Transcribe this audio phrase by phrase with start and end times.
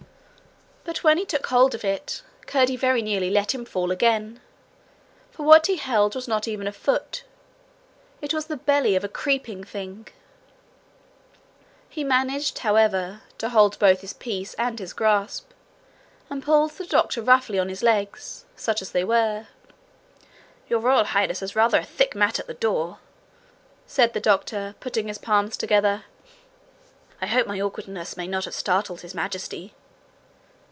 [0.83, 4.41] But when he took hold of it, Curdie very nearly let him fall again,
[5.29, 7.23] for what he held was not even a foot:
[8.19, 10.07] it was the belly of a creeping thing.
[11.87, 15.51] He managed, however, to hold both his peace and his grasp,
[16.31, 19.47] and pulled the doctor roughly on his legs such as they were.
[20.67, 22.97] 'Your Royal Highness has rather a thick mat at the door,'
[23.85, 26.05] said the doctor, patting his palms together.
[27.21, 29.73] 'I hope my awkwardness may not have startled His Majesty.'